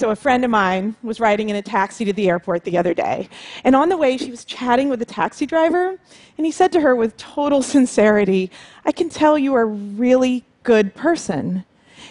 [0.00, 2.94] So, a friend of mine was riding in a taxi to the airport the other
[2.94, 3.28] day.
[3.64, 5.98] And on the way, she was chatting with the taxi driver.
[6.38, 8.50] And he said to her with total sincerity,
[8.86, 11.66] I can tell you are a really good person.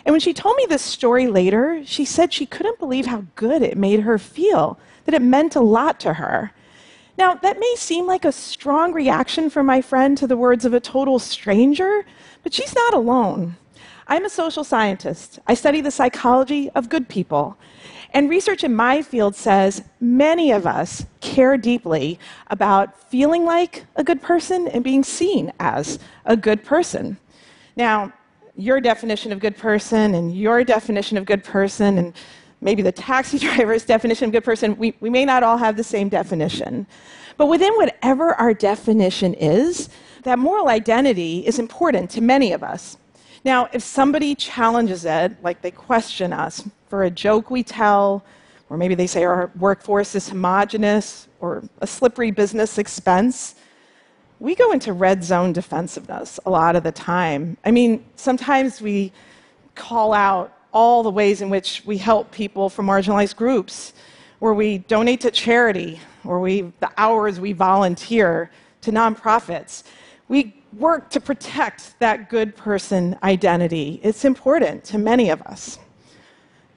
[0.06, 3.64] And when she told me this story later, she said she couldn't believe how good
[3.64, 6.52] it made her feel, that it meant a lot to her.
[7.18, 10.76] Now, that may seem like a strong reaction from my friend to the words of
[10.76, 12.06] a total stranger,
[12.44, 13.56] but she's not alone.
[14.12, 15.38] I'm a social scientist.
[15.46, 17.56] I study the psychology of good people.
[18.12, 24.04] And research in my field says many of us care deeply about feeling like a
[24.04, 27.20] good person and being seen as a good person.
[27.76, 28.12] Now,
[28.56, 32.16] your definition of good person and your definition of good person and
[32.62, 35.84] maybe the taxi driver's definition of good person, we, we may not all have the
[35.84, 36.88] same definition.
[37.38, 39.90] But within whatever our definition is,
[40.24, 42.98] that moral identity is important to many of us.
[43.46, 48.24] Now, if somebody challenges it, like they question us for a joke we tell,
[48.70, 53.56] or maybe they say our workforce is homogenous, or a slippery business expense,
[54.40, 57.58] we go into red zone defensiveness a lot of the time.
[57.66, 59.12] I mean, sometimes we
[59.76, 63.94] call out all the ways in which we help people from marginalized groups,
[64.40, 68.52] or we donate to charity, or we, the hours we volunteer
[68.82, 69.84] to nonprofits.
[70.28, 74.00] We work to protect that good person identity.
[74.04, 75.80] It's important to many of us.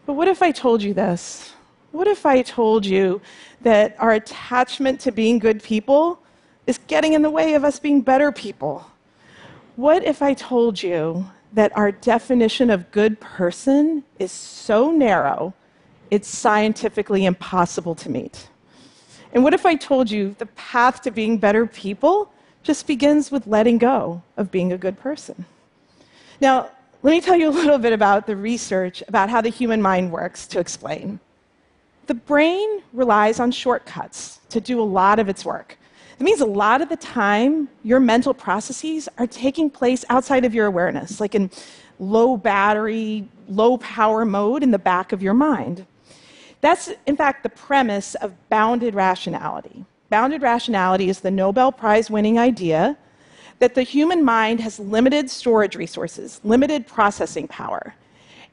[0.07, 1.53] But what if I told you this?
[1.93, 3.20] What if I told you
[3.61, 6.19] that our attachment to being good people
[6.67, 8.87] is getting in the way of us being better people?
[9.77, 15.53] What if I told you that our definition of good person is so narrow,
[16.11, 18.48] it's scientifically impossible to meet?
[19.35, 23.46] And what if I told you the path to being better people just begins with
[23.46, 25.44] letting go of being a good person.
[26.40, 26.70] Now,
[27.02, 30.12] let me tell you a little bit about the research about how the human mind
[30.12, 31.18] works to explain.
[32.06, 35.78] The brain relies on shortcuts to do a lot of its work.
[36.18, 40.55] It means a lot of the time your mental processes are taking place outside of
[40.55, 41.51] your awareness, like in
[41.98, 45.86] low battery, low power mode in the back of your mind.
[46.61, 49.84] That's, in fact, the premise of bounded rationality.
[50.12, 52.98] Bounded rationality is the Nobel Prize winning idea
[53.61, 57.95] that the human mind has limited storage resources, limited processing power.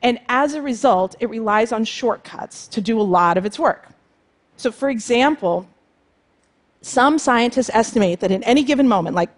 [0.01, 3.89] And as a result, it relies on shortcuts to do a lot of its work.
[4.55, 5.67] So, for example,
[6.81, 9.29] some scientists estimate that in any given moment, like,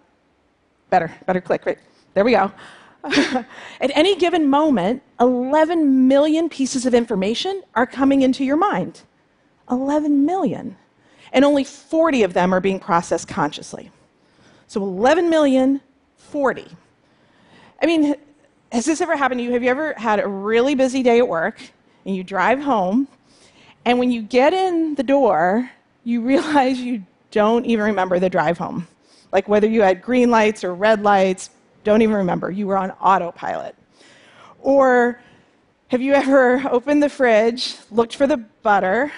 [0.90, 1.78] better, better click, right?
[2.14, 2.52] There we go.
[3.02, 9.00] At any given moment, 11 million pieces of information are coming into your mind.
[9.68, 10.76] 11 million
[11.32, 13.90] and only 40 of them are being processed consciously.
[14.68, 15.80] So 11 million,
[16.16, 16.66] 40.
[17.80, 18.14] I mean,
[18.70, 19.52] has this ever happened to you?
[19.52, 21.60] Have you ever had a really busy day at work
[22.06, 23.08] and you drive home,
[23.84, 25.70] and when you get in the door,
[26.04, 28.86] you realize you don't even remember the drive home?
[29.32, 31.50] Like whether you had green lights or red lights,
[31.84, 32.50] don't even remember.
[32.50, 33.74] You were on autopilot.
[34.60, 35.20] Or
[35.88, 39.12] have you ever opened the fridge, looked for the butter,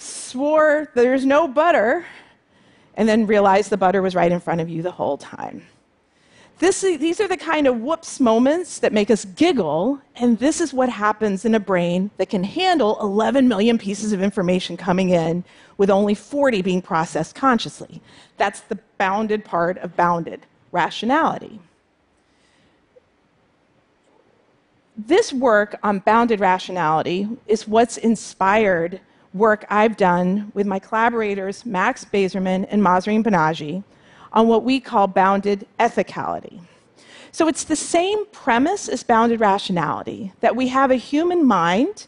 [0.00, 2.04] swore there's no butter,
[2.94, 5.62] and then realized the butter was right in front of you the whole time.
[6.58, 10.74] This, these are the kind of whoops moments that make us giggle, and this is
[10.74, 15.42] what happens in a brain that can handle 11 million pieces of information coming in
[15.78, 18.02] with only 40 being processed consciously.
[18.36, 21.58] That's the bounded part of bounded rationality.
[24.98, 29.00] This work on bounded rationality is what's inspired
[29.32, 33.84] work I've done with my collaborators, Max Bazerman and Mahzarin Banaji,
[34.32, 36.60] on what we call bounded ethicality.
[37.32, 42.06] So it's the same premise as bounded rationality that we have a human mind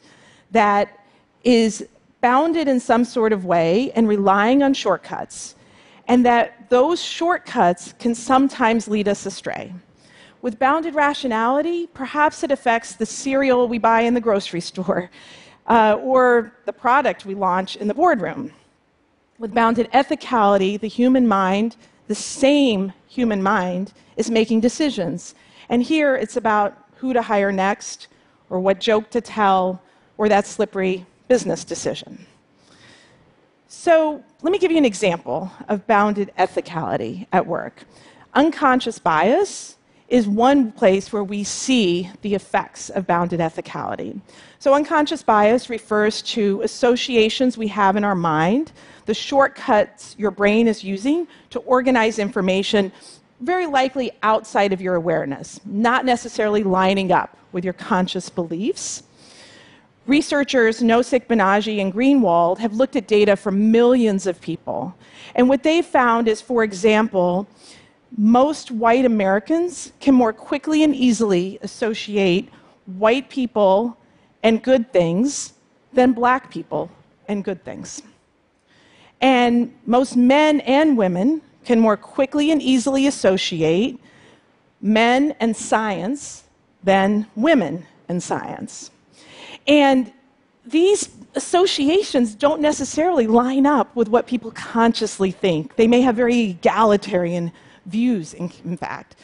[0.51, 0.99] that
[1.45, 1.87] is
[2.21, 5.55] bounded in some sort of way and relying on shortcuts,
[6.09, 9.73] and that those shortcuts can sometimes lead us astray.
[10.41, 15.09] With bounded rationality, perhaps it affects the cereal we buy in the grocery store
[15.67, 18.53] uh, or the product we launch in the boardroom.
[19.39, 21.77] With bounded ethicality, the human mind,
[22.09, 25.35] the same human mind, is making decisions.
[25.69, 28.09] And here it's about who to hire next,
[28.51, 29.83] or what joke to tell,
[30.19, 32.27] or that slippery business decision.
[33.67, 37.85] So, let me give you an example of bounded ethicality at work.
[38.35, 39.77] Unconscious bias
[40.13, 44.21] is one place where we see the effects of bounded ethicality.
[44.59, 48.73] So, unconscious bias refers to associations we have in our mind,
[49.07, 52.93] the shortcuts your brain is using to organize information,
[53.41, 59.05] very likely outside of your awareness, not necessarily lining up with your conscious beliefs.
[60.07, 64.95] Researchers Nosek, Banaji, and Greenwald have looked at data from millions of people.
[65.35, 67.47] And what they've found is, for example,
[68.17, 72.49] most white Americans can more quickly and easily associate
[72.87, 73.97] white people
[74.43, 75.55] and good things
[75.93, 76.91] than black people
[77.29, 78.03] and good things.
[79.21, 83.99] And most men and women can more quickly and easily associate
[84.81, 86.45] men and science
[86.83, 88.91] than women and science.
[89.67, 90.13] And
[90.67, 95.77] these associations don't necessarily line up with what people consciously think.
[95.77, 97.53] They may have very egalitarian
[97.87, 99.17] views, in, in fact.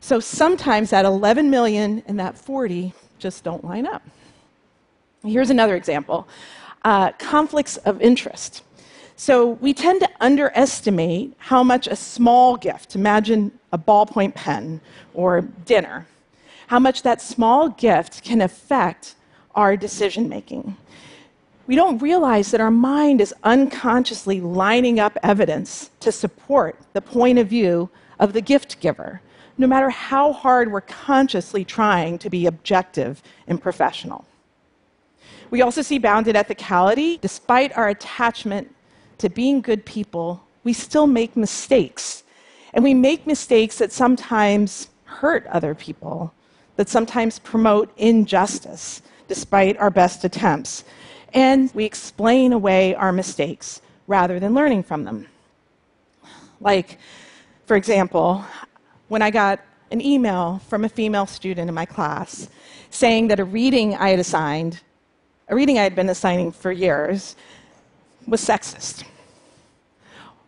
[0.00, 4.02] So sometimes that 11 million and that 40 just don't line up.
[5.22, 6.26] Here's another example
[6.82, 8.62] uh, conflicts of interest.
[9.16, 14.80] So we tend to underestimate how much a small gift, imagine a ballpoint pen
[15.12, 16.06] or dinner,
[16.68, 19.14] how much that small gift can affect
[19.54, 20.74] our decision making.
[21.70, 27.38] We don't realize that our mind is unconsciously lining up evidence to support the point
[27.38, 29.20] of view of the gift giver,
[29.56, 34.24] no matter how hard we're consciously trying to be objective and professional.
[35.52, 37.20] We also see bounded ethicality.
[37.20, 38.74] Despite our attachment
[39.18, 42.24] to being good people, we still make mistakes.
[42.74, 46.34] And we make mistakes that sometimes hurt other people,
[46.74, 50.82] that sometimes promote injustice, despite our best attempts.
[51.32, 55.26] And we explain away our mistakes rather than learning from them.
[56.60, 56.98] Like,
[57.66, 58.44] for example,
[59.08, 59.60] when I got
[59.90, 62.48] an email from a female student in my class
[62.90, 64.80] saying that a reading I had assigned,
[65.48, 67.36] a reading I had been assigning for years,
[68.26, 69.04] was sexist.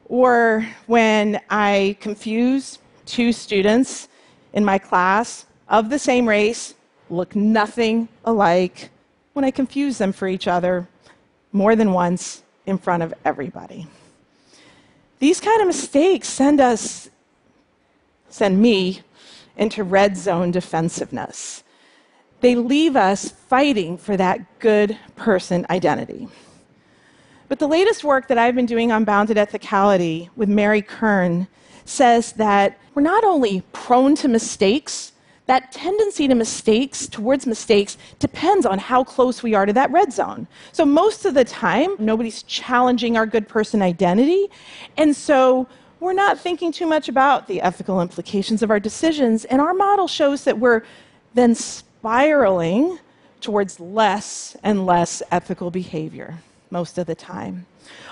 [0.07, 4.09] Or when I confuse two students
[4.53, 6.75] in my class of the same race,
[7.09, 8.91] look nothing alike,
[9.33, 10.89] when I confuse them for each other
[11.53, 13.87] more than once in front of everybody.
[15.19, 17.09] These kind of mistakes send us,
[18.29, 19.03] send me
[19.57, 21.63] into red zone defensiveness.
[22.41, 26.29] They leave us fighting for that good person identity.
[27.49, 31.47] But the latest work that I've been doing on bounded ethicality with Mary Kern
[31.85, 35.13] says that we're not only prone to mistakes,
[35.47, 40.13] that tendency to mistakes, towards mistakes, depends on how close we are to that red
[40.13, 40.47] zone.
[40.73, 44.49] So most of the time, nobody's challenging our good person identity.
[44.97, 45.67] And so
[45.99, 49.45] we're not thinking too much about the ethical implications of our decisions.
[49.47, 50.83] And our model shows that we're
[51.35, 52.99] then spiraling
[53.41, 56.39] towards less and less ethical behavior
[56.71, 57.67] most of the time.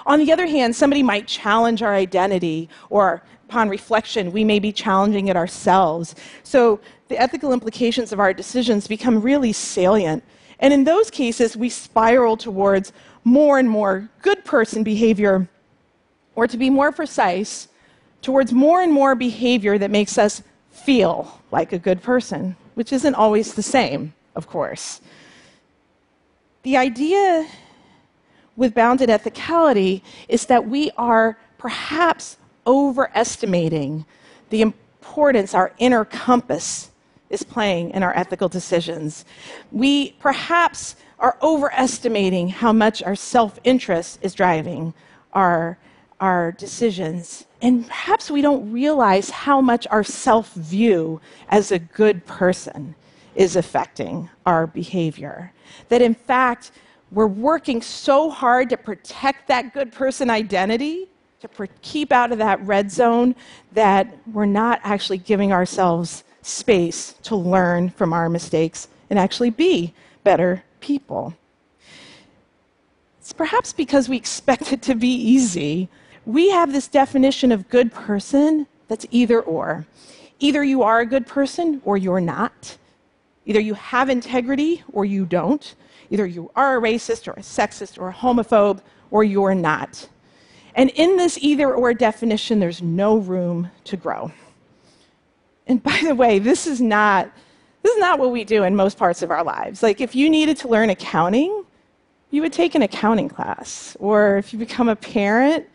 [0.05, 4.70] On the other hand, somebody might challenge our identity, or upon reflection, we may be
[4.70, 6.14] challenging it ourselves.
[6.44, 10.23] So the ethical implications of our decisions become really salient.
[10.61, 12.93] And in those cases, we spiral towards
[13.25, 15.49] more and more good person behavior,
[16.37, 17.67] or to be more precise,
[18.23, 23.17] towards more and more behavior that makes us feel like a good person, which isn't
[23.17, 25.00] always the same, of course.
[26.62, 27.49] The idea
[28.55, 32.36] with bounded ethicality is that we are perhaps
[32.67, 34.05] overestimating
[34.50, 36.90] the importance our inner compass
[37.31, 39.24] is playing in our ethical decisions.
[39.70, 44.94] We perhaps are overestimating how much our self interest is driving
[45.32, 45.79] our,
[46.19, 47.46] our decisions.
[47.62, 52.94] And perhaps we don't realize how much our self view as a good person
[53.34, 55.52] is affecting our behavior.
[55.88, 56.72] That in fact,
[57.12, 61.08] we're working so hard to protect that good person identity,
[61.41, 61.49] to
[61.81, 63.35] keep out of that red zone,
[63.73, 69.93] that we're not actually giving ourselves space to learn from our mistakes and actually be
[70.23, 71.35] better people.
[73.19, 75.89] It's perhaps because we expect it to be easy.
[76.27, 79.87] We have this definition of good person that's either or.
[80.41, 82.77] Either you are a good person or you're not.
[83.47, 85.75] Either you have integrity or you don't.
[86.11, 88.81] Either you are a racist or a sexist or a homophobe
[89.11, 90.09] or you're not.
[90.81, 94.32] And in this either or definition, there's no room to grow.
[95.67, 97.31] And by the way, this is not
[97.82, 99.82] this is not what we do in most parts of our lives.
[99.82, 101.67] Like if you needed to learn accounting,
[102.31, 103.94] you would take an accounting class.
[104.01, 105.69] Or if you become a parent,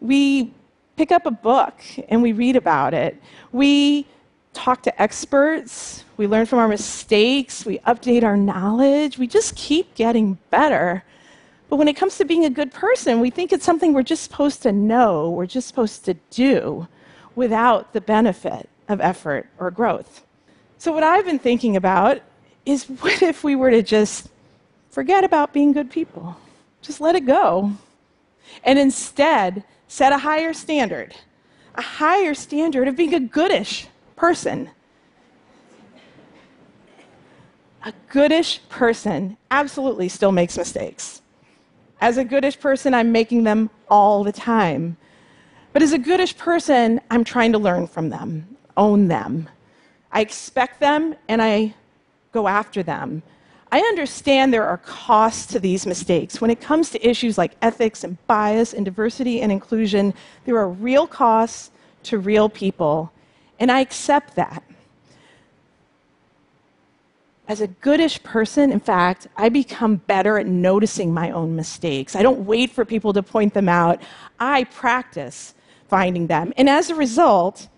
[0.00, 0.52] we
[0.96, 3.18] pick up a book and we read about it.
[3.50, 4.06] We
[4.52, 9.94] talk to experts, we learn from our mistakes, we update our knowledge, we just keep
[9.94, 11.02] getting better.
[11.74, 14.22] But when it comes to being a good person, we think it's something we're just
[14.22, 16.86] supposed to know, we're just supposed to do
[17.34, 20.24] without the benefit of effort or growth.
[20.78, 22.20] So, what I've been thinking about
[22.64, 24.28] is what if we were to just
[24.88, 26.36] forget about being good people.
[26.80, 27.72] Just let it go.
[28.62, 31.16] And instead, set a higher standard,
[31.74, 34.70] a higher standard of being a goodish person.
[37.82, 41.20] A goodish person absolutely still makes mistakes.
[42.04, 44.98] As a goodish person, I'm making them all the time.
[45.72, 49.48] But as a goodish person, I'm trying to learn from them, own them.
[50.12, 51.74] I expect them and I
[52.30, 53.22] go after them.
[53.72, 56.42] I understand there are costs to these mistakes.
[56.42, 60.12] When it comes to issues like ethics and bias and diversity and inclusion,
[60.44, 61.70] there are real costs
[62.02, 63.10] to real people,
[63.58, 64.62] and I accept that.
[67.46, 72.16] As a goodish person, in fact, I become better at noticing my own mistakes.
[72.16, 74.00] I don't wait for people to point them out.
[74.40, 75.54] I practice
[75.88, 76.54] finding them.
[76.56, 77.68] And as a result,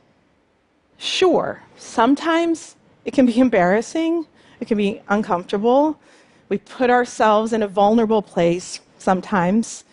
[0.99, 4.26] sure, sometimes it can be embarrassing,
[4.61, 5.99] it can be uncomfortable.
[6.49, 9.85] We put ourselves in a vulnerable place sometimes.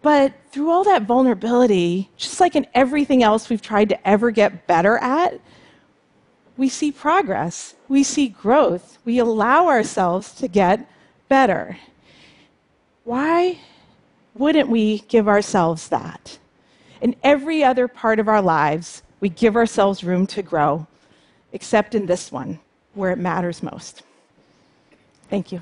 [0.00, 4.66] But through all that vulnerability, just like in everything else we've tried to ever get
[4.66, 5.38] better at,
[6.56, 10.88] we see progress, we see growth, we allow ourselves to get
[11.28, 11.78] better.
[13.04, 13.58] Why
[14.34, 16.38] wouldn't we give ourselves that?
[17.00, 20.86] In every other part of our lives, we give ourselves room to grow,
[21.52, 22.60] except in this one,
[22.94, 24.02] where it matters most.
[25.28, 25.60] Thank you.